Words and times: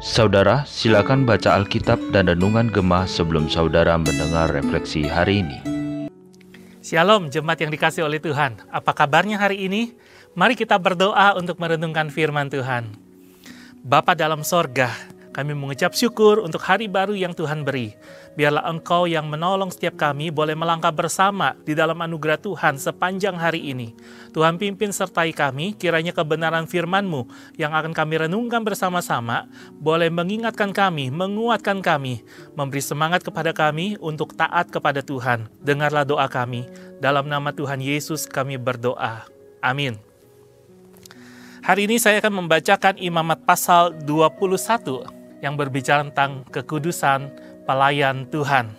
Saudara, 0.00 0.64
silakan 0.64 1.28
baca 1.28 1.52
Alkitab 1.52 2.00
dan 2.16 2.32
Renungan 2.32 2.72
Gemah 2.72 3.04
sebelum 3.04 3.52
saudara 3.52 3.92
mendengar 4.00 4.48
refleksi 4.48 5.04
hari 5.04 5.44
ini. 5.44 5.60
Shalom, 6.80 7.28
jemaat 7.28 7.60
yang 7.60 7.68
dikasih 7.68 8.08
oleh 8.08 8.24
Tuhan. 8.24 8.56
Apa 8.72 8.96
kabarnya 8.96 9.36
hari 9.36 9.68
ini? 9.68 10.00
Mari 10.32 10.56
kita 10.56 10.80
berdoa 10.80 11.36
untuk 11.36 11.60
merenungkan 11.60 12.08
firman 12.08 12.48
Tuhan. 12.48 12.88
Bapa 13.84 14.16
dalam 14.16 14.40
sorga, 14.40 14.88
kami 15.36 15.52
mengucap 15.52 15.92
syukur 15.92 16.40
untuk 16.40 16.64
hari 16.64 16.88
baru 16.88 17.12
yang 17.12 17.36
Tuhan 17.36 17.60
beri. 17.60 17.92
Biarlah 18.40 18.64
Engkau 18.72 19.04
yang 19.04 19.28
menolong 19.28 19.68
setiap 19.68 20.00
kami 20.00 20.32
boleh 20.32 20.56
melangkah 20.56 20.88
bersama 20.88 21.52
di 21.60 21.76
dalam 21.76 22.00
anugerah 22.00 22.40
Tuhan 22.40 22.80
sepanjang 22.80 23.36
hari 23.36 23.68
ini. 23.68 23.92
Tuhan 24.32 24.56
pimpin 24.56 24.96
sertai 24.96 25.36
kami, 25.36 25.76
kiranya 25.76 26.16
kebenaran 26.16 26.64
firman-Mu 26.64 27.28
yang 27.60 27.76
akan 27.76 27.92
kami 27.92 28.24
renungkan 28.24 28.64
bersama-sama 28.64 29.44
boleh 29.76 30.08
mengingatkan 30.08 30.72
kami, 30.72 31.12
menguatkan 31.12 31.84
kami, 31.84 32.24
memberi 32.56 32.80
semangat 32.80 33.20
kepada 33.20 33.52
kami 33.52 34.00
untuk 34.00 34.32
taat 34.32 34.72
kepada 34.72 35.04
Tuhan. 35.04 35.52
Dengarlah 35.60 36.08
doa 36.08 36.32
kami. 36.32 36.64
Dalam 36.96 37.28
nama 37.28 37.52
Tuhan 37.52 37.84
Yesus 37.84 38.24
kami 38.24 38.56
berdoa. 38.56 39.28
Amin. 39.60 40.00
Hari 41.60 41.90
ini 41.90 42.00
saya 42.00 42.22
akan 42.24 42.46
membacakan 42.46 42.94
Imamat 42.96 43.42
pasal 43.42 43.92
21 44.06 45.15
yang 45.40 45.58
berbicara 45.58 46.06
tentang 46.08 46.44
kekudusan 46.48 47.32
pelayan 47.66 48.28
Tuhan. 48.28 48.72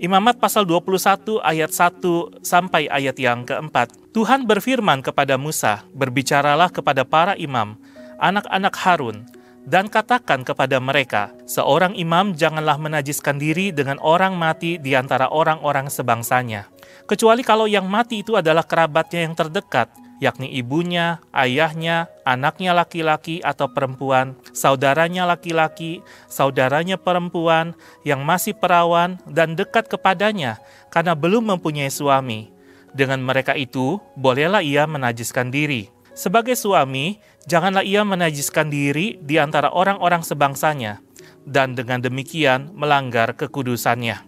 Imamat 0.00 0.40
pasal 0.40 0.64
21 0.64 1.44
ayat 1.44 1.68
1 1.76 2.40
sampai 2.40 2.88
ayat 2.88 3.20
yang 3.20 3.44
keempat. 3.44 3.92
Tuhan 4.16 4.48
berfirman 4.48 5.04
kepada 5.04 5.36
Musa, 5.36 5.84
berbicaralah 5.92 6.72
kepada 6.72 7.04
para 7.04 7.36
imam, 7.36 7.76
anak-anak 8.16 8.74
Harun, 8.80 9.28
dan 9.68 9.92
katakan 9.92 10.40
kepada 10.40 10.80
mereka, 10.80 11.36
seorang 11.44 11.92
imam 11.92 12.32
janganlah 12.32 12.80
menajiskan 12.80 13.36
diri 13.36 13.76
dengan 13.76 14.00
orang 14.00 14.32
mati 14.40 14.80
di 14.80 14.96
antara 14.96 15.28
orang-orang 15.28 15.92
sebangsanya. 15.92 16.64
Kecuali 17.04 17.44
kalau 17.44 17.68
yang 17.68 17.84
mati 17.84 18.24
itu 18.24 18.40
adalah 18.40 18.64
kerabatnya 18.64 19.28
yang 19.28 19.36
terdekat, 19.36 19.92
yakni 20.20 20.52
ibunya, 20.52 21.18
ayahnya, 21.32 22.12
anaknya 22.28 22.76
laki-laki 22.76 23.40
atau 23.40 23.72
perempuan, 23.72 24.36
saudaranya 24.52 25.24
laki-laki, 25.24 26.04
saudaranya 26.28 27.00
perempuan 27.00 27.72
yang 28.04 28.22
masih 28.22 28.52
perawan 28.54 29.16
dan 29.26 29.56
dekat 29.56 29.88
kepadanya 29.88 30.60
karena 30.92 31.16
belum 31.16 31.56
mempunyai 31.56 31.90
suami. 31.90 32.52
Dengan 32.92 33.24
mereka 33.24 33.56
itu, 33.56 33.98
bolehlah 34.14 34.60
ia 34.60 34.84
menajiskan 34.84 35.48
diri. 35.48 35.88
Sebagai 36.12 36.58
suami, 36.58 37.16
janganlah 37.48 37.86
ia 37.86 38.04
menajiskan 38.04 38.68
diri 38.68 39.16
di 39.24 39.40
antara 39.40 39.72
orang-orang 39.72 40.20
sebangsanya, 40.20 41.00
dan 41.48 41.72
dengan 41.72 42.02
demikian 42.02 42.74
melanggar 42.76 43.32
kekudusannya. 43.38 44.20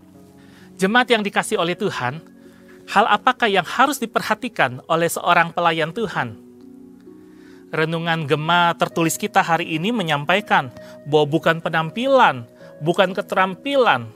Jemaat 0.78 1.08
yang 1.12 1.20
dikasih 1.26 1.60
oleh 1.60 1.76
Tuhan, 1.76 2.31
Hal 2.92 3.08
apakah 3.08 3.48
yang 3.48 3.64
harus 3.64 3.96
diperhatikan 3.96 4.84
oleh 4.84 5.08
seorang 5.08 5.56
pelayan 5.56 5.96
Tuhan? 5.96 6.36
Renungan 7.72 8.28
Gema 8.28 8.76
tertulis 8.76 9.16
kita 9.16 9.40
hari 9.40 9.80
ini 9.80 9.88
menyampaikan 9.88 10.68
bahwa 11.08 11.24
bukan 11.24 11.64
penampilan, 11.64 12.44
bukan 12.84 13.16
keterampilan, 13.16 14.12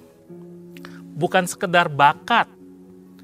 bukan 1.17 1.49
sekedar 1.49 1.89
bakat, 1.89 2.53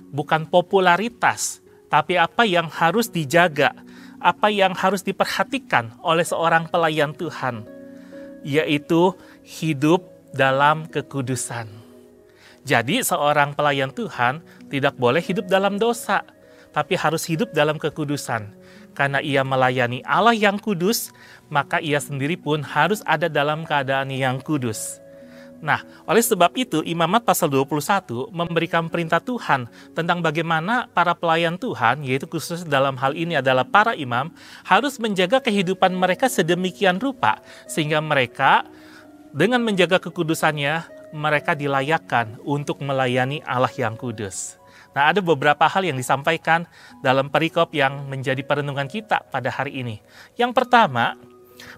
bukan 0.09 0.49
popularitas, 0.49 1.61
tapi 1.93 2.17
apa 2.17 2.49
yang 2.49 2.73
harus 2.73 3.13
dijaga, 3.13 3.77
apa 4.25 4.49
yang 4.49 4.73
harus 4.73 5.05
diperhatikan 5.05 5.93
oleh 6.01 6.25
seorang 6.25 6.65
pelayan 6.73 7.13
Tuhan, 7.13 7.69
yaitu 8.41 9.13
hidup 9.45 10.01
dalam 10.33 10.89
kekudusan. 10.89 11.82
Jadi 12.63 13.03
seorang 13.03 13.59
pelayan 13.59 13.91
Tuhan 13.91 14.39
tidak 14.71 14.95
boleh 14.95 15.19
hidup 15.19 15.51
dalam 15.51 15.83
dosa, 15.83 16.23
tapi 16.71 16.95
harus 16.95 17.27
hidup 17.27 17.51
dalam 17.51 17.75
kekudusan. 17.77 18.55
Karena 18.93 19.19
ia 19.25 19.43
melayani 19.43 20.05
Allah 20.05 20.37
yang 20.37 20.61
kudus, 20.61 21.11
maka 21.49 21.81
ia 21.83 21.99
sendiri 21.99 22.39
pun 22.39 22.63
harus 22.63 23.01
ada 23.09 23.27
dalam 23.27 23.65
keadaan 23.67 24.13
yang 24.13 24.39
kudus. 24.39 25.03
Nah, 25.63 25.79
oleh 26.11 26.19
sebab 26.19 26.51
itu 26.59 26.83
Imamat 26.83 27.23
pasal 27.23 27.47
21 27.47 28.35
memberikan 28.35 28.91
perintah 28.91 29.23
Tuhan 29.23 29.71
tentang 29.95 30.19
bagaimana 30.19 30.91
para 30.91 31.15
pelayan 31.15 31.55
Tuhan, 31.55 32.03
yaitu 32.03 32.27
khusus 32.27 32.67
dalam 32.67 32.99
hal 32.99 33.15
ini 33.15 33.39
adalah 33.39 33.63
para 33.63 33.95
imam, 33.95 34.35
harus 34.67 34.99
menjaga 34.99 35.39
kehidupan 35.39 35.95
mereka 35.95 36.27
sedemikian 36.27 36.99
rupa 36.99 37.39
sehingga 37.71 38.03
mereka 38.03 38.67
dengan 39.31 39.63
menjaga 39.63 40.03
kekudusannya 40.03 40.92
mereka 41.13 41.53
dilayakkan 41.53 42.41
untuk 42.43 42.81
melayani 42.81 43.45
Allah 43.45 43.73
yang 43.77 43.95
kudus. 43.95 44.59
Nah, 44.93 45.09
ada 45.09 45.25
beberapa 45.25 45.65
hal 45.65 45.89
yang 45.89 45.97
disampaikan 45.97 46.69
dalam 47.01 47.33
perikop 47.33 47.73
yang 47.73 48.09
menjadi 48.09 48.45
perenungan 48.45 48.89
kita 48.89 49.25
pada 49.33 49.49
hari 49.49 49.81
ini. 49.81 50.05
Yang 50.37 50.53
pertama, 50.53 51.17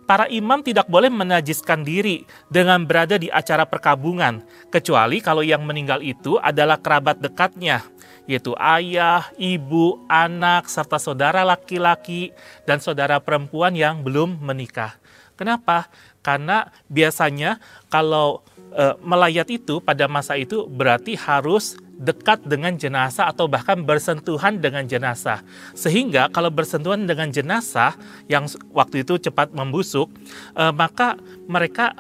para 0.07 0.27
imam 0.27 0.63
tidak 0.67 0.91
boleh 0.91 1.11
menajiskan 1.11 1.87
diri 1.87 2.27
dengan 2.51 2.83
berada 2.83 3.15
di 3.15 3.31
acara 3.31 3.63
perkabungan, 3.71 4.43
kecuali 4.75 5.23
kalau 5.23 5.47
yang 5.47 5.63
meninggal 5.63 6.03
itu 6.03 6.43
adalah 6.43 6.79
kerabat 6.83 7.23
dekatnya, 7.23 7.87
yaitu 8.27 8.51
ayah, 8.59 9.31
ibu, 9.39 10.03
anak, 10.11 10.67
serta 10.67 10.99
saudara 10.99 11.47
laki-laki 11.47 12.35
dan 12.67 12.83
saudara 12.83 13.23
perempuan 13.23 13.79
yang 13.79 14.03
belum 14.03 14.43
menikah. 14.43 14.99
Kenapa? 15.35 15.91
Karena 16.23 16.71
biasanya 16.87 17.59
kalau 17.91 18.47
e, 18.75 18.85
melayat 19.01 19.47
itu 19.49 19.79
pada 19.79 20.11
masa 20.11 20.35
itu 20.35 20.67
berarti 20.67 21.15
harus 21.15 21.79
dekat 21.95 22.43
dengan 22.43 22.75
jenazah 22.75 23.31
atau 23.31 23.47
bahkan 23.47 23.79
bersentuhan 23.87 24.59
dengan 24.59 24.83
jenazah. 24.85 25.47
Sehingga 25.79 26.27
kalau 26.35 26.51
bersentuhan 26.51 27.07
dengan 27.07 27.31
jenazah 27.31 27.95
yang 28.27 28.51
waktu 28.75 29.07
itu 29.07 29.17
cepat 29.31 29.55
membusuk, 29.55 30.11
e, 30.59 30.65
maka 30.75 31.15
mereka 31.47 31.95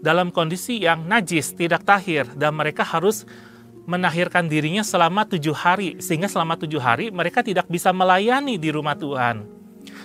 dalam 0.00 0.32
kondisi 0.32 0.80
yang 0.80 1.04
najis, 1.04 1.52
tidak 1.56 1.84
tahir, 1.84 2.28
dan 2.36 2.52
mereka 2.56 2.84
harus 2.84 3.24
menahirkan 3.84 4.48
dirinya 4.48 4.80
selama 4.80 5.28
tujuh 5.28 5.52
hari, 5.52 6.00
sehingga 6.00 6.28
selama 6.28 6.56
tujuh 6.56 6.80
hari 6.80 7.12
mereka 7.12 7.44
tidak 7.44 7.68
bisa 7.68 7.92
melayani 7.92 8.56
di 8.56 8.72
rumah 8.72 8.96
Tuhan. 8.96 9.53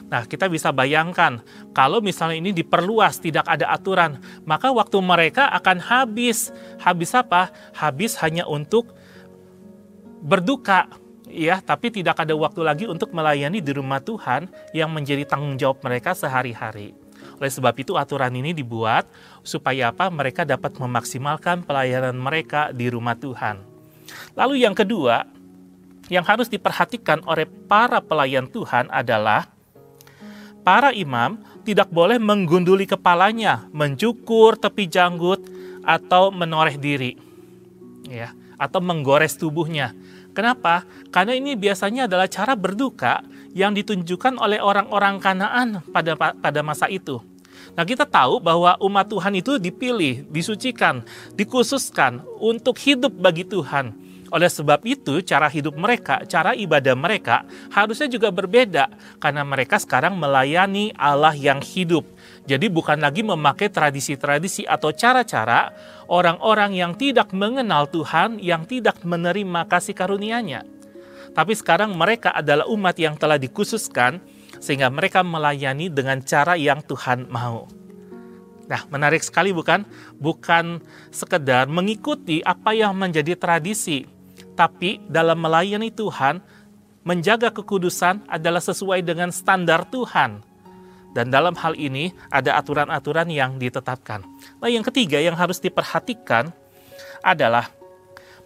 Nah, 0.10 0.26
kita 0.26 0.50
bisa 0.50 0.74
bayangkan 0.74 1.46
kalau 1.72 2.02
misalnya 2.02 2.42
ini 2.42 2.50
diperluas, 2.50 3.22
tidak 3.22 3.46
ada 3.46 3.70
aturan, 3.70 4.18
maka 4.42 4.74
waktu 4.74 4.98
mereka 5.06 5.46
akan 5.54 5.78
habis. 5.78 6.50
Habis 6.82 7.14
apa? 7.14 7.54
Habis 7.78 8.18
hanya 8.26 8.50
untuk 8.50 8.90
berduka, 10.26 10.90
ya, 11.30 11.62
tapi 11.62 11.94
tidak 11.94 12.26
ada 12.26 12.34
waktu 12.34 12.62
lagi 12.66 12.86
untuk 12.90 13.14
melayani 13.14 13.62
di 13.62 13.72
rumah 13.72 14.02
Tuhan 14.02 14.50
yang 14.74 14.90
menjadi 14.90 15.30
tanggung 15.30 15.56
jawab 15.62 15.86
mereka 15.86 16.18
sehari-hari. 16.18 16.98
Oleh 17.38 17.52
sebab 17.54 17.72
itu 17.78 17.94
aturan 17.96 18.34
ini 18.34 18.52
dibuat 18.52 19.08
supaya 19.46 19.94
apa? 19.94 20.10
Mereka 20.10 20.44
dapat 20.44 20.76
memaksimalkan 20.82 21.64
pelayanan 21.64 22.18
mereka 22.18 22.74
di 22.74 22.90
rumah 22.90 23.16
Tuhan. 23.16 23.62
Lalu 24.34 24.66
yang 24.66 24.74
kedua, 24.74 25.24
yang 26.10 26.26
harus 26.26 26.50
diperhatikan 26.50 27.22
oleh 27.30 27.46
para 27.46 28.02
pelayan 28.02 28.50
Tuhan 28.50 28.90
adalah 28.90 29.59
para 30.62 30.92
imam 30.92 31.40
tidak 31.64 31.92
boleh 31.94 32.18
menggunduli 32.18 32.90
kepalanya, 32.90 33.68
mencukur 33.72 34.58
tepi 34.58 34.90
janggut, 34.90 35.42
atau 35.84 36.30
menoreh 36.30 36.76
diri, 36.78 37.18
ya, 38.06 38.36
atau 38.60 38.78
menggores 38.84 39.34
tubuhnya. 39.40 39.96
Kenapa? 40.38 40.86
Karena 41.10 41.34
ini 41.34 41.58
biasanya 41.58 42.06
adalah 42.06 42.30
cara 42.30 42.54
berduka 42.54 43.26
yang 43.58 43.74
ditunjukkan 43.74 44.38
oleh 44.38 44.62
orang-orang 44.62 45.18
Kanaan 45.18 45.82
pada 45.90 46.14
pada 46.16 46.62
masa 46.62 46.86
itu. 46.86 47.18
Nah, 47.74 47.84
kita 47.86 48.06
tahu 48.06 48.42
bahwa 48.42 48.78
umat 48.82 49.10
Tuhan 49.10 49.34
itu 49.36 49.58
dipilih, 49.58 50.26
disucikan, 50.30 51.06
dikhususkan 51.34 52.24
untuk 52.40 52.78
hidup 52.82 53.14
bagi 53.14 53.46
Tuhan 53.46 54.09
oleh 54.30 54.50
sebab 54.50 54.86
itu, 54.86 55.26
cara 55.26 55.50
hidup 55.50 55.74
mereka, 55.74 56.22
cara 56.30 56.54
ibadah 56.54 56.94
mereka 56.94 57.46
harusnya 57.74 58.06
juga 58.06 58.30
berbeda 58.30 58.90
karena 59.18 59.42
mereka 59.42 59.82
sekarang 59.82 60.14
melayani 60.18 60.94
Allah 60.94 61.34
yang 61.34 61.62
hidup. 61.62 62.06
Jadi 62.46 62.70
bukan 62.70 63.02
lagi 63.02 63.26
memakai 63.26 63.70
tradisi-tradisi 63.70 64.66
atau 64.70 64.94
cara-cara 64.94 65.74
orang-orang 66.10 66.78
yang 66.78 66.94
tidak 66.94 67.34
mengenal 67.34 67.90
Tuhan, 67.90 68.38
yang 68.38 68.66
tidak 68.70 69.02
menerima 69.02 69.66
kasih 69.66 69.98
karunia-Nya. 69.98 70.66
Tapi 71.34 71.54
sekarang 71.54 71.94
mereka 71.94 72.34
adalah 72.34 72.66
umat 72.70 72.98
yang 72.98 73.14
telah 73.18 73.38
dikhususkan 73.38 74.22
sehingga 74.58 74.90
mereka 74.90 75.22
melayani 75.22 75.90
dengan 75.90 76.22
cara 76.26 76.58
yang 76.58 76.82
Tuhan 76.86 77.30
mau. 77.30 77.70
Nah, 78.70 78.86
menarik 78.94 79.26
sekali 79.26 79.50
bukan? 79.50 79.82
Bukan 80.22 80.86
sekedar 81.10 81.66
mengikuti 81.66 82.46
apa 82.46 82.78
yang 82.78 82.94
menjadi 82.94 83.34
tradisi, 83.34 84.06
tapi 84.60 85.00
dalam 85.08 85.40
melayani 85.40 85.88
Tuhan, 85.88 86.44
menjaga 87.08 87.48
kekudusan 87.48 88.28
adalah 88.28 88.60
sesuai 88.60 89.00
dengan 89.08 89.32
standar 89.32 89.88
Tuhan. 89.88 90.44
Dan 91.16 91.32
dalam 91.32 91.56
hal 91.56 91.80
ini 91.80 92.12
ada 92.28 92.60
aturan-aturan 92.60 93.32
yang 93.32 93.56
ditetapkan. 93.56 94.22
Nah, 94.60 94.68
yang 94.68 94.84
ketiga 94.84 95.18
yang 95.18 95.40
harus 95.40 95.64
diperhatikan 95.64 96.52
adalah 97.24 97.72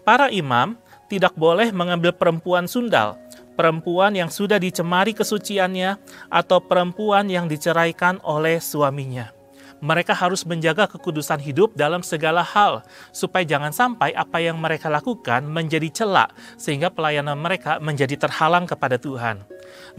para 0.05 0.29
imam 0.29 0.77
tidak 1.09 1.33
boleh 1.33 1.73
mengambil 1.73 2.13
perempuan 2.13 2.69
sundal, 2.69 3.17
perempuan 3.57 4.13
yang 4.13 4.29
sudah 4.29 4.61
dicemari 4.61 5.17
kesuciannya, 5.17 5.97
atau 6.29 6.61
perempuan 6.63 7.27
yang 7.27 7.49
diceraikan 7.49 8.21
oleh 8.23 8.61
suaminya 8.61 9.42
mereka 9.83 10.15
harus 10.15 10.47
menjaga 10.47 10.87
kekudusan 10.87 11.43
hidup 11.43 11.75
dalam 11.75 11.99
segala 11.99 12.39
hal, 12.39 12.87
supaya 13.11 13.43
jangan 13.43 13.75
sampai 13.75 14.15
apa 14.15 14.39
yang 14.39 14.55
mereka 14.55 14.87
lakukan 14.87 15.43
menjadi 15.43 15.91
celak, 15.91 16.31
sehingga 16.55 16.87
pelayanan 16.87 17.35
mereka 17.35 17.83
menjadi 17.83 18.15
terhalang 18.15 18.63
kepada 18.63 18.95
Tuhan. 18.95 19.43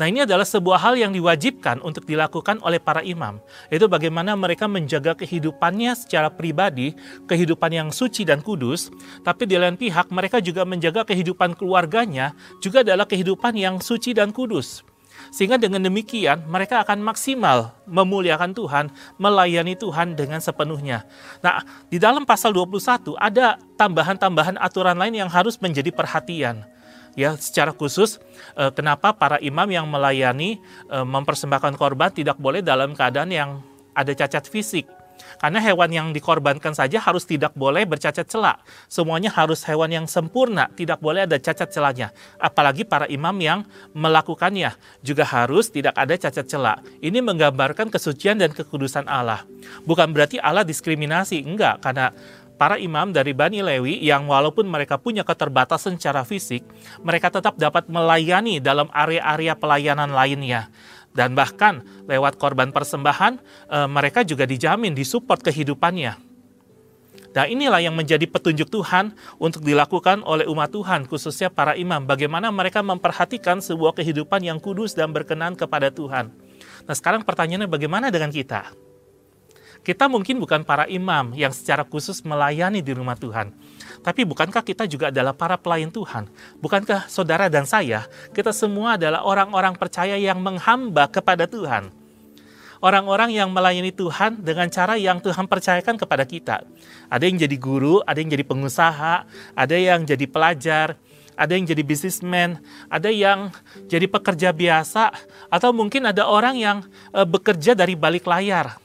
Nah, 0.01 0.07
ini 0.09 0.25
adalah 0.25 0.47
sebuah 0.47 0.81
hal 0.81 0.95
yang 0.97 1.13
diwajibkan 1.13 1.85
untuk 1.85 2.09
dilakukan 2.09 2.63
oleh 2.65 2.81
para 2.81 3.05
imam, 3.05 3.43
yaitu 3.69 3.85
bagaimana 3.91 4.33
mereka 4.39 4.65
menjaga 4.65 5.13
kehidupannya 5.19 5.93
secara 5.99 6.33
pribadi, 6.33 6.97
kehidupan 7.29 7.71
yang 7.75 7.89
suci 7.93 8.25
dan 8.25 8.41
kudus, 8.41 8.89
tapi 9.21 9.45
di 9.45 9.61
lain 9.61 9.77
pihak 9.77 10.09
mereka 10.09 10.41
juga 10.41 10.65
menjaga 10.65 11.05
kehidupan 11.05 11.59
keluarganya, 11.59 12.33
juga 12.65 12.81
adalah 12.81 13.05
kehidupan 13.05 13.53
yang 13.59 13.83
suci 13.83 14.17
dan 14.17 14.33
kudus. 14.33 14.94
Sehingga 15.35 15.59
dengan 15.59 15.83
demikian 15.83 16.47
mereka 16.47 16.83
akan 16.87 17.03
maksimal 17.03 17.75
memuliakan 17.91 18.55
Tuhan, 18.55 18.87
melayani 19.19 19.75
Tuhan 19.75 20.15
dengan 20.15 20.39
sepenuhnya. 20.39 21.07
Nah, 21.43 21.63
di 21.91 21.99
dalam 21.99 22.23
pasal 22.23 22.55
21 22.55 23.19
ada 23.19 23.59
tambahan-tambahan 23.75 24.59
aturan 24.63 24.95
lain 24.95 25.27
yang 25.27 25.31
harus 25.31 25.59
menjadi 25.59 25.91
perhatian. 25.91 26.67
Ya, 27.15 27.39
secara 27.39 27.71
khusus 27.71 28.19
eh, 28.59 28.75
kenapa 28.75 29.15
para 29.15 29.39
imam 29.39 29.71
yang 29.71 29.87
melayani 29.87 30.59
eh, 30.91 31.07
mempersembahkan 31.07 31.79
korban 31.79 32.11
tidak 32.11 32.39
boleh 32.43 32.59
dalam 32.59 32.95
keadaan 32.95 33.31
yang 33.31 33.51
ada 33.95 34.11
cacat 34.11 34.51
fisik 34.51 34.91
karena 35.39 35.59
hewan 35.61 35.91
yang 35.91 36.07
dikorbankan 36.15 36.73
saja 36.73 37.01
harus 37.03 37.27
tidak 37.29 37.53
boleh 37.57 37.85
bercacat 37.85 38.27
celak. 38.27 38.61
Semuanya 38.87 39.31
harus 39.33 39.63
hewan 39.67 39.91
yang 39.93 40.07
sempurna, 40.09 40.71
tidak 40.73 41.01
boleh 41.03 41.27
ada 41.29 41.37
cacat 41.37 41.69
celaknya. 41.71 42.15
Apalagi 42.39 42.87
para 42.87 43.05
imam 43.11 43.35
yang 43.41 43.67
melakukannya 43.93 44.75
juga 45.05 45.25
harus 45.27 45.69
tidak 45.71 45.95
ada 45.97 46.15
cacat 46.17 46.47
celak. 46.47 46.79
Ini 47.03 47.19
menggambarkan 47.21 47.91
kesucian 47.93 48.41
dan 48.41 48.53
kekudusan 48.53 49.07
Allah. 49.11 49.43
Bukan 49.85 50.13
berarti 50.15 50.41
Allah 50.41 50.63
diskriminasi, 50.65 51.45
enggak, 51.45 51.83
karena 51.85 52.15
para 52.55 52.79
imam 52.79 53.11
dari 53.11 53.35
Bani 53.35 53.61
Lewi 53.61 53.99
yang 54.01 54.31
walaupun 54.31 54.65
mereka 54.71 54.97
punya 54.97 55.27
keterbatasan 55.27 55.99
secara 55.99 56.23
fisik, 56.23 56.63
mereka 57.03 57.29
tetap 57.29 57.59
dapat 57.59 57.91
melayani 57.91 58.63
dalam 58.63 58.87
area-area 58.95 59.59
pelayanan 59.59 60.15
lainnya 60.15 60.71
dan 61.15 61.33
bahkan 61.39 61.87
lewat 62.11 62.37
korban 62.37 62.75
persembahan 62.75 63.39
e, 63.71 63.79
mereka 63.87 64.27
juga 64.27 64.45
dijamin 64.45 64.93
disupport 64.93 65.41
kehidupannya. 65.41 66.35
Nah 67.35 67.51
inilah 67.51 67.83
yang 67.83 67.99
menjadi 67.99 68.31
petunjuk 68.31 68.71
Tuhan 68.71 69.11
untuk 69.43 69.67
dilakukan 69.67 70.23
oleh 70.23 70.47
umat 70.47 70.71
Tuhan, 70.71 71.11
khususnya 71.11 71.51
para 71.51 71.75
imam. 71.75 72.07
Bagaimana 72.07 72.55
mereka 72.55 72.79
memperhatikan 72.79 73.59
sebuah 73.59 73.99
kehidupan 73.99 74.39
yang 74.47 74.63
kudus 74.63 74.95
dan 74.95 75.11
berkenan 75.11 75.59
kepada 75.59 75.91
Tuhan. 75.91 76.31
Nah 76.87 76.95
sekarang 76.95 77.27
pertanyaannya 77.27 77.67
bagaimana 77.67 78.15
dengan 78.15 78.31
kita? 78.31 78.71
Kita 79.83 80.07
mungkin 80.07 80.41
bukan 80.41 80.63
para 80.63 80.87
imam 80.87 81.35
yang 81.35 81.51
secara 81.51 81.85
khusus 81.85 82.23
melayani 82.25 82.81
di 82.81 82.95
rumah 82.95 83.19
Tuhan. 83.19 83.53
Tapi 84.05 84.29
bukankah 84.29 84.61
kita 84.61 84.85
juga 84.85 85.09
adalah 85.09 85.33
para 85.33 85.57
pelayan 85.57 85.89
Tuhan? 85.89 86.29
Bukankah 86.61 87.09
saudara 87.09 87.49
dan 87.49 87.65
saya, 87.65 88.05
kita 88.37 88.53
semua 88.53 89.01
adalah 89.01 89.25
orang-orang 89.25 89.73
percaya 89.81 90.21
yang 90.21 90.45
menghamba 90.45 91.09
kepada 91.09 91.49
Tuhan? 91.49 91.89
Orang-orang 92.85 93.33
yang 93.33 93.49
melayani 93.49 93.89
Tuhan 93.97 94.45
dengan 94.45 94.69
cara 94.69 95.01
yang 95.01 95.17
Tuhan 95.25 95.49
percayakan 95.49 95.97
kepada 95.97 96.29
kita. 96.29 96.69
Ada 97.09 97.25
yang 97.25 97.41
jadi 97.41 97.57
guru, 97.57 98.05
ada 98.05 98.21
yang 98.21 98.29
jadi 98.29 98.45
pengusaha, 98.45 99.25
ada 99.57 99.77
yang 99.81 100.05
jadi 100.05 100.29
pelajar, 100.29 101.01
ada 101.33 101.57
yang 101.57 101.65
jadi 101.65 101.81
bisnismen, 101.81 102.61
ada 102.93 103.09
yang 103.09 103.49
jadi 103.89 104.05
pekerja 104.05 104.53
biasa, 104.53 105.17
atau 105.49 105.73
mungkin 105.73 106.05
ada 106.13 106.29
orang 106.29 106.61
yang 106.61 106.85
e, 107.09 107.25
bekerja 107.25 107.73
dari 107.73 107.97
balik 107.97 108.29
layar. 108.29 108.77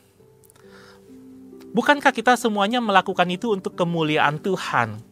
Bukankah 1.75 2.15
kita 2.15 2.39
semuanya 2.39 2.80
melakukan 2.80 3.27
itu 3.27 3.51
untuk 3.51 3.75
kemuliaan 3.75 4.39
Tuhan? 4.39 5.08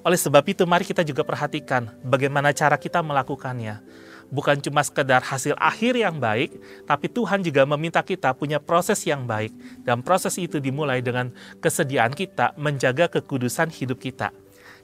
Oleh 0.00 0.16
sebab 0.16 0.44
itu 0.48 0.64
mari 0.64 0.88
kita 0.88 1.04
juga 1.04 1.20
perhatikan 1.20 1.92
bagaimana 2.00 2.56
cara 2.56 2.80
kita 2.80 3.04
melakukannya. 3.04 3.84
Bukan 4.30 4.62
cuma 4.62 4.86
sekedar 4.86 5.26
hasil 5.26 5.58
akhir 5.58 5.98
yang 5.98 6.22
baik, 6.22 6.54
tapi 6.86 7.10
Tuhan 7.10 7.42
juga 7.42 7.66
meminta 7.66 7.98
kita 7.98 8.30
punya 8.32 8.62
proses 8.62 9.02
yang 9.02 9.26
baik. 9.26 9.50
Dan 9.82 10.06
proses 10.06 10.38
itu 10.38 10.62
dimulai 10.62 11.02
dengan 11.02 11.34
kesediaan 11.58 12.14
kita 12.14 12.54
menjaga 12.54 13.10
kekudusan 13.10 13.74
hidup 13.74 13.98
kita. 13.98 14.30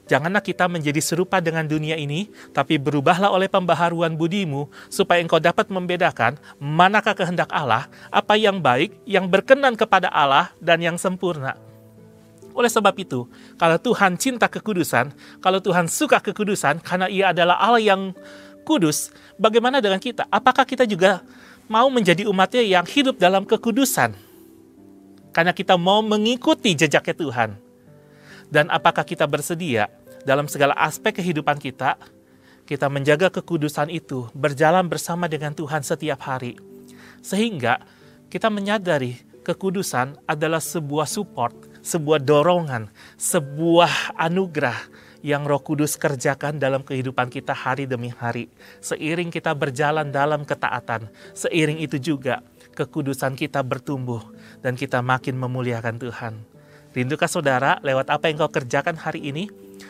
Janganlah 0.07 0.39
kita 0.39 0.71
menjadi 0.71 1.03
serupa 1.03 1.43
dengan 1.43 1.67
dunia 1.67 1.99
ini, 1.99 2.31
tapi 2.55 2.79
berubahlah 2.79 3.27
oleh 3.27 3.51
pembaharuan 3.51 4.15
budimu, 4.15 4.71
supaya 4.87 5.19
engkau 5.19 5.39
dapat 5.39 5.67
membedakan 5.67 6.39
manakah 6.63 7.11
kehendak 7.11 7.51
Allah, 7.51 7.91
apa 8.07 8.39
yang 8.39 8.63
baik, 8.63 8.95
yang 9.03 9.27
berkenan 9.27 9.75
kepada 9.75 10.07
Allah, 10.07 10.55
dan 10.63 10.79
yang 10.79 10.95
sempurna. 10.95 11.66
Oleh 12.57 12.73
sebab 12.73 12.97
itu, 12.97 13.29
kalau 13.61 13.77
Tuhan 13.77 14.17
cinta 14.17 14.49
kekudusan, 14.49 15.13
kalau 15.45 15.61
Tuhan 15.61 15.85
suka 15.85 16.17
kekudusan 16.17 16.81
karena 16.81 17.05
ia 17.05 17.29
adalah 17.29 17.61
Allah 17.61 17.77
yang 17.77 18.17
kudus, 18.65 19.13
bagaimana 19.37 19.77
dengan 19.77 20.01
kita? 20.01 20.25
Apakah 20.33 20.65
kita 20.65 20.89
juga 20.89 21.21
mau 21.69 21.85
menjadi 21.93 22.25
umatnya 22.25 22.65
yang 22.65 22.85
hidup 22.89 23.21
dalam 23.21 23.45
kekudusan? 23.45 24.17
Karena 25.29 25.53
kita 25.53 25.77
mau 25.77 26.01
mengikuti 26.01 26.73
jejaknya 26.73 27.13
Tuhan. 27.13 27.49
Dan 28.49 28.73
apakah 28.73 29.05
kita 29.05 29.29
bersedia 29.29 29.85
dalam 30.25 30.49
segala 30.49 30.73
aspek 30.81 31.21
kehidupan 31.21 31.61
kita, 31.61 31.93
kita 32.65 32.89
menjaga 32.89 33.29
kekudusan 33.29 33.93
itu, 33.93 34.33
berjalan 34.33 34.89
bersama 34.89 35.29
dengan 35.29 35.53
Tuhan 35.53 35.85
setiap 35.85 36.25
hari. 36.25 36.57
Sehingga 37.21 37.85
kita 38.33 38.49
menyadari 38.49 39.21
kekudusan 39.45 40.17
adalah 40.25 40.57
sebuah 40.57 41.05
support 41.05 41.66
sebuah 41.87 42.19
dorongan, 42.19 42.91
sebuah 43.15 44.19
anugerah 44.19 44.75
yang 45.23 45.47
Roh 45.47 45.63
Kudus 45.63 45.95
kerjakan 45.95 46.59
dalam 46.59 46.83
kehidupan 46.83 47.31
kita 47.31 47.55
hari 47.55 47.87
demi 47.87 48.11
hari. 48.11 48.51
Seiring 48.83 49.31
kita 49.31 49.55
berjalan 49.55 50.11
dalam 50.11 50.43
ketaatan, 50.43 51.07
seiring 51.31 51.79
itu 51.79 51.95
juga 51.95 52.43
kekudusan 52.75 53.39
kita 53.39 53.63
bertumbuh 53.63 54.19
dan 54.59 54.75
kita 54.75 54.99
makin 54.99 55.39
memuliakan 55.39 55.95
Tuhan. 55.95 56.33
Rindukah 56.91 57.31
saudara 57.31 57.79
lewat 57.81 58.11
apa 58.11 58.27
yang 58.27 58.43
kau 58.43 58.51
kerjakan 58.51 58.99
hari 58.99 59.31
ini? 59.31 59.47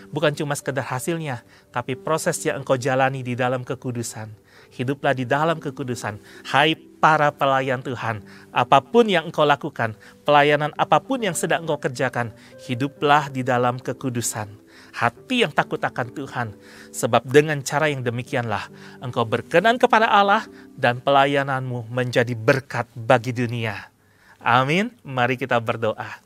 Bukan 0.08 0.32
cuma 0.38 0.56
sekedar 0.56 0.88
hasilnya, 0.88 1.44
tapi 1.72 2.00
proses 2.00 2.40
yang 2.44 2.64
engkau 2.64 2.80
jalani 2.80 3.24
di 3.24 3.36
dalam 3.36 3.68
kekudusan. 3.68 4.32
Hiduplah 4.74 5.16
di 5.16 5.24
dalam 5.24 5.62
kekudusan. 5.62 6.20
Hai 6.48 6.76
para 6.98 7.30
pelayan 7.30 7.86
Tuhan, 7.86 8.26
apa 8.50 8.82
pun 8.82 9.06
yang 9.06 9.30
engkau 9.30 9.46
lakukan, 9.46 9.94
pelayanan 10.26 10.74
apa 10.76 10.98
pun 10.98 11.22
yang 11.22 11.38
sedang 11.38 11.64
engkau 11.64 11.78
kerjakan, 11.78 12.34
hiduplah 12.66 13.30
di 13.30 13.46
dalam 13.46 13.78
kekudusan. 13.78 14.50
Hati 14.98 15.46
yang 15.46 15.54
takut 15.54 15.78
akan 15.78 16.10
Tuhan, 16.10 16.48
sebab 16.90 17.22
dengan 17.30 17.62
cara 17.62 17.86
yang 17.86 18.02
demikianlah 18.02 18.66
engkau 18.98 19.30
berkenan 19.30 19.78
kepada 19.78 20.10
Allah 20.10 20.50
dan 20.74 20.98
pelayananmu 20.98 21.86
menjadi 21.94 22.34
berkat 22.34 22.90
bagi 22.98 23.30
dunia. 23.30 23.94
Amin. 24.42 24.94
Mari 25.06 25.38
kita 25.38 25.62
berdoa. 25.62 26.18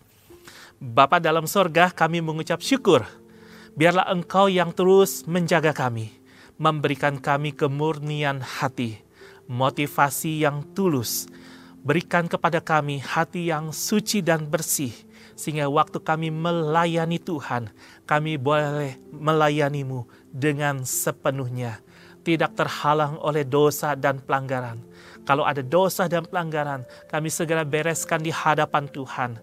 Bapa 0.81 1.19
dalam 1.19 1.45
sorga, 1.51 1.91
kami 1.91 2.23
mengucap 2.23 2.63
syukur. 2.63 3.03
Biarlah 3.75 4.07
engkau 4.11 4.51
yang 4.51 4.71
terus 4.75 5.23
menjaga 5.27 5.71
kami, 5.71 6.11
memberikan 6.61 7.17
kami 7.17 7.57
kemurnian 7.57 8.37
hati, 8.37 9.01
motivasi 9.49 10.45
yang 10.45 10.61
tulus. 10.77 11.25
Berikan 11.81 12.29
kepada 12.29 12.61
kami 12.61 13.01
hati 13.01 13.49
yang 13.49 13.73
suci 13.73 14.21
dan 14.21 14.45
bersih, 14.45 14.93
sehingga 15.33 15.65
waktu 15.65 15.97
kami 15.97 16.29
melayani 16.29 17.17
Tuhan, 17.17 17.73
kami 18.05 18.37
boleh 18.37 19.01
melayanimu 19.09 20.05
dengan 20.29 20.85
sepenuhnya, 20.85 21.81
tidak 22.21 22.53
terhalang 22.53 23.17
oleh 23.17 23.41
dosa 23.41 23.97
dan 23.97 24.21
pelanggaran. 24.21 24.77
Kalau 25.25 25.41
ada 25.41 25.65
dosa 25.65 26.05
dan 26.05 26.29
pelanggaran, 26.29 26.85
kami 27.09 27.33
segera 27.33 27.65
bereskan 27.65 28.21
di 28.21 28.29
hadapan 28.29 28.85
Tuhan. 28.85 29.41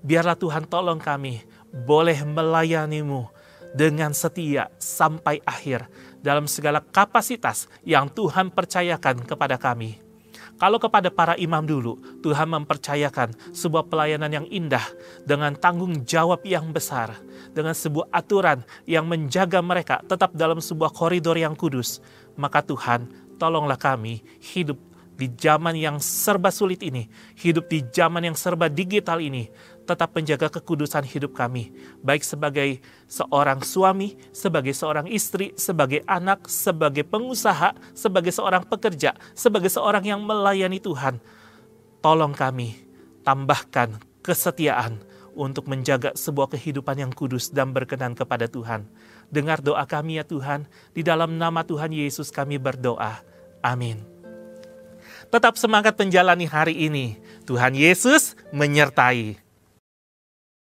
Biarlah 0.00 0.40
Tuhan 0.40 0.64
tolong 0.64 0.96
kami 0.96 1.44
boleh 1.84 2.24
melayanimu 2.24 3.28
dengan 3.76 4.16
setia 4.16 4.72
sampai 4.80 5.44
akhir 5.44 5.84
dalam 6.24 6.48
segala 6.48 6.80
kapasitas 6.80 7.68
yang 7.84 8.08
Tuhan 8.08 8.48
percayakan 8.48 9.28
kepada 9.28 9.60
kami. 9.60 10.00
Kalau 10.54 10.78
kepada 10.78 11.10
para 11.10 11.34
imam 11.34 11.60
dulu, 11.66 11.98
Tuhan 12.22 12.46
mempercayakan 12.46 13.52
sebuah 13.52 13.90
pelayanan 13.90 14.30
yang 14.30 14.46
indah 14.48 14.82
dengan 15.26 15.52
tanggung 15.58 16.06
jawab 16.06 16.46
yang 16.46 16.70
besar, 16.70 17.12
dengan 17.50 17.74
sebuah 17.74 18.08
aturan 18.14 18.62
yang 18.86 19.04
menjaga 19.04 19.58
mereka 19.60 20.00
tetap 20.06 20.32
dalam 20.32 20.62
sebuah 20.62 20.94
koridor 20.94 21.34
yang 21.34 21.58
kudus. 21.58 21.98
Maka 22.38 22.62
Tuhan, 22.62 23.10
tolonglah 23.36 23.76
kami 23.76 24.22
hidup 24.38 24.78
di 25.14 25.30
zaman 25.30 25.78
yang 25.78 26.02
serba 26.02 26.50
sulit 26.50 26.82
ini, 26.82 27.06
hidup 27.38 27.70
di 27.70 27.82
zaman 27.90 28.26
yang 28.26 28.38
serba 28.38 28.66
digital 28.66 29.22
ini, 29.22 29.46
tetap 29.84 30.16
menjaga 30.16 30.48
kekudusan 30.48 31.04
hidup 31.04 31.36
kami, 31.36 31.70
baik 32.00 32.24
sebagai 32.24 32.80
seorang 33.04 33.60
suami, 33.60 34.16
sebagai 34.32 34.72
seorang 34.72 35.06
istri, 35.06 35.52
sebagai 35.54 36.00
anak, 36.08 36.48
sebagai 36.48 37.04
pengusaha, 37.04 37.76
sebagai 37.92 38.32
seorang 38.32 38.64
pekerja, 38.64 39.12
sebagai 39.36 39.68
seorang 39.68 40.04
yang 40.04 40.20
melayani 40.24 40.80
Tuhan. 40.80 41.20
Tolong 42.00 42.32
kami, 42.32 42.76
tambahkan 43.22 44.00
kesetiaan 44.24 45.00
untuk 45.36 45.68
menjaga 45.68 46.16
sebuah 46.16 46.56
kehidupan 46.56 46.96
yang 47.04 47.12
kudus 47.12 47.52
dan 47.52 47.76
berkenan 47.76 48.16
kepada 48.16 48.48
Tuhan. 48.48 48.88
Dengar 49.28 49.60
doa 49.60 49.84
kami 49.84 50.16
ya 50.16 50.24
Tuhan, 50.24 50.64
di 50.96 51.04
dalam 51.04 51.36
nama 51.36 51.60
Tuhan 51.66 51.92
Yesus 51.92 52.32
kami 52.32 52.56
berdoa. 52.56 53.20
Amin. 53.60 54.00
Tetap 55.28 55.58
semangat 55.58 55.98
menjalani 55.98 56.46
hari 56.46 56.86
ini. 56.86 57.18
Tuhan 57.48 57.74
Yesus 57.74 58.38
menyertai. 58.54 59.43